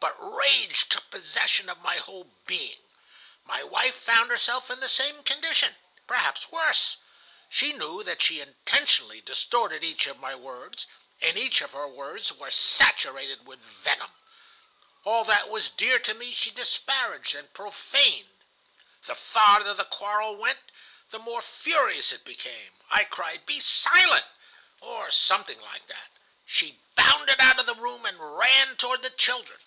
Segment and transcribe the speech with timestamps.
[0.00, 2.78] But rage took possession of my whole being.
[3.44, 6.96] My wife found herself in the same condition, perhaps worse.
[7.50, 10.86] She knew that she intentionally distorted each of my words,
[11.20, 14.12] and each of her words was saturated with venom.
[15.04, 18.30] All that was dear to me she disparaged and profaned.
[19.04, 20.72] The farther the quarrel went,
[21.10, 22.72] the more furious it became.
[22.90, 24.24] I cried, 'Be silent,'
[24.80, 26.10] or something like that.
[26.46, 29.60] "She bounded out of the room and ran toward the children.